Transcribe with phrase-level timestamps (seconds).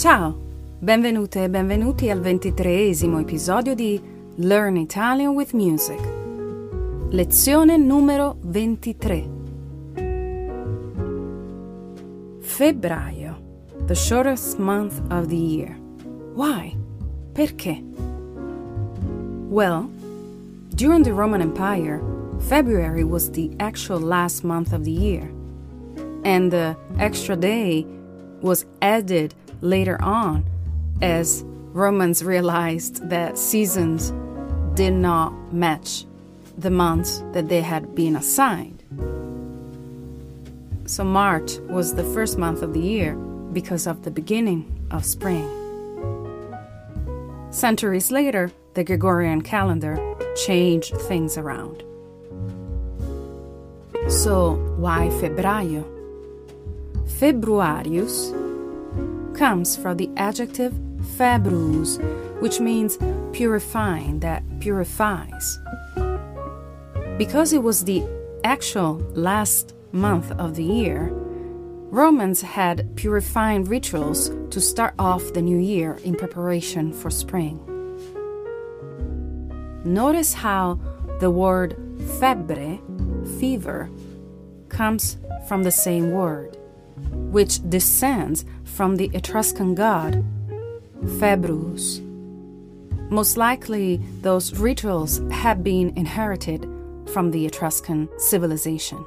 [0.00, 0.34] Ciao,
[0.78, 4.00] benvenute e benvenuti al ventitreesimo episodio di
[4.36, 6.00] Learn Italian with Music.
[7.10, 9.28] Lezione numero 23.
[12.40, 13.36] Febbraio,
[13.84, 15.76] the shortest month of the year.
[16.32, 16.74] Why?
[17.34, 17.82] Perché?
[19.50, 19.90] Well,
[20.74, 22.00] during the Roman Empire,
[22.48, 25.30] February was the actual last month of the year,
[26.24, 27.84] and the extra day
[28.40, 30.44] was added later on
[31.02, 34.12] as Romans realized that seasons
[34.74, 36.04] did not match
[36.58, 38.82] the months that they had been assigned.
[40.86, 43.14] So March was the first month of the year
[43.52, 45.48] because of the beginning of spring.
[47.50, 49.98] Centuries later, the Gregorian calendar
[50.36, 51.82] changed things around.
[54.08, 55.84] So, why febbraio?
[57.18, 58.32] Februarius
[59.40, 60.74] comes from the adjective
[61.16, 61.96] februs,
[62.42, 62.98] which means
[63.32, 65.58] purifying, that purifies.
[67.16, 68.04] Because it was the
[68.44, 71.08] actual last month of the year,
[71.88, 77.56] Romans had purifying rituals to start off the new year in preparation for spring.
[79.86, 80.78] Notice how
[81.18, 81.76] the word
[82.20, 82.78] febre,
[83.40, 83.88] fever,
[84.68, 85.16] comes
[85.48, 86.58] from the same word,
[87.32, 90.24] which descends from the Etruscan god
[91.18, 92.00] Februs.
[93.10, 96.68] Most likely, those rituals had been inherited
[97.12, 99.04] from the Etruscan civilization.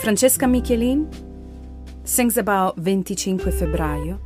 [0.00, 1.06] Francesca Michielin
[2.04, 4.18] sings about 25 febbraio,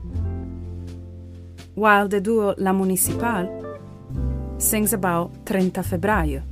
[1.75, 3.49] while the duo La Municipal
[4.59, 6.43] sings about 30 febbraio,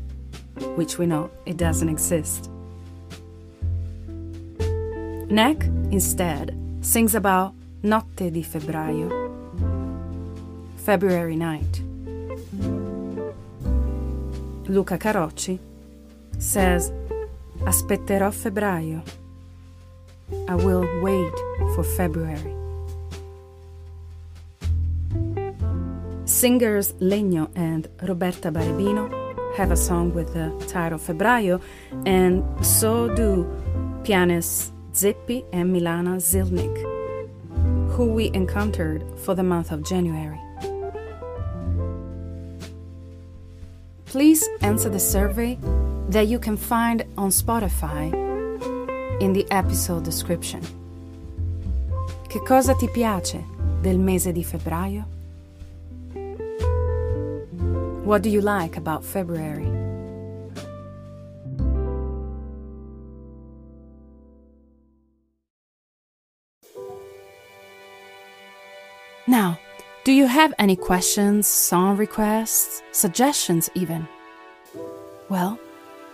[0.76, 2.50] which we know it doesn't exist.
[5.28, 9.30] Nek, instead, sings about Notte di febbraio,
[10.76, 11.82] February night.
[14.68, 15.58] Luca Carocci
[16.38, 16.92] says,
[17.64, 19.02] Aspetterò febbraio.
[20.48, 21.32] I will wait
[21.74, 22.71] for February.
[26.42, 29.08] Singers Legno and Roberta Barebino
[29.56, 31.62] have a song with the title Febbraio,
[32.04, 33.46] and so do
[34.02, 36.76] pianists Zeppi and Milana Zilnik,
[37.92, 40.40] who we encountered for the month of January.
[44.06, 45.56] Please answer the survey
[46.08, 48.12] that you can find on Spotify
[49.20, 50.60] in the episode description.
[52.28, 53.44] Che cosa ti piace
[53.80, 55.21] del mese di febbraio?
[58.04, 59.66] What do you like about February?
[69.28, 69.56] Now,
[70.02, 74.08] do you have any questions, song requests, suggestions even?
[75.28, 75.60] Well,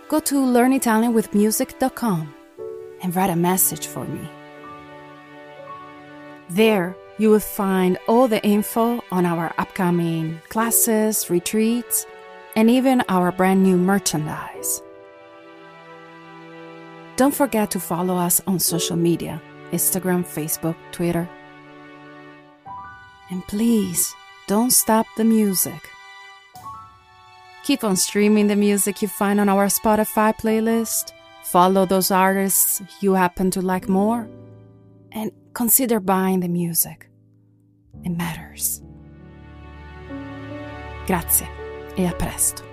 [0.09, 2.33] go to learnitalianwithmusic.com
[3.01, 4.29] and write a message for me.
[6.49, 12.07] There, you will find all the info on our upcoming classes, retreats,
[12.55, 14.81] and even our brand new merchandise.
[17.17, 19.41] Don't forget to follow us on social media
[19.71, 21.29] Instagram, Facebook, Twitter.
[23.29, 24.15] And please
[24.47, 25.89] don't stop the music.
[27.65, 31.11] Keep on streaming the music you find on our Spotify playlist.
[31.43, 34.27] Follow those artists you happen to like more.
[35.11, 37.08] And consider buying the music.
[38.03, 38.81] It matters.
[41.05, 41.47] Grazie
[41.95, 42.68] e a presto.